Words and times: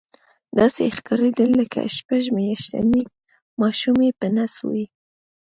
داسې 0.57 0.83
ښکارېدل 0.97 1.49
لکه 1.61 1.79
شپږ 1.97 2.23
میاشتنی 2.37 3.03
ماشوم 3.59 3.97
یې 4.05 4.11
په 4.19 4.27
نس 4.35 4.53
وي. 4.69 4.85